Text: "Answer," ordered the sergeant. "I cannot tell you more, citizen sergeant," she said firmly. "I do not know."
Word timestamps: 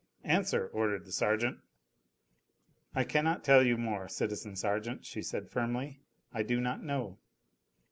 "Answer," 0.23 0.67
ordered 0.69 1.05
the 1.05 1.11
sergeant. 1.11 1.59
"I 2.95 3.03
cannot 3.03 3.43
tell 3.43 3.61
you 3.61 3.77
more, 3.77 4.07
citizen 4.07 4.55
sergeant," 4.55 5.05
she 5.05 5.21
said 5.21 5.51
firmly. 5.51 6.01
"I 6.33 6.41
do 6.41 6.59
not 6.59 6.81
know." 6.81 7.19